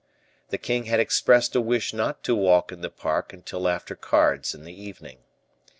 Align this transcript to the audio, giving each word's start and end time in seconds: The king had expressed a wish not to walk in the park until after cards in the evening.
The 0.49 0.57
king 0.57 0.85
had 0.85 0.99
expressed 0.99 1.55
a 1.55 1.61
wish 1.61 1.93
not 1.93 2.23
to 2.23 2.33
walk 2.33 2.71
in 2.71 2.81
the 2.81 2.89
park 2.89 3.33
until 3.33 3.67
after 3.67 3.95
cards 3.95 4.55
in 4.55 4.63
the 4.63 4.73
evening. 4.73 5.19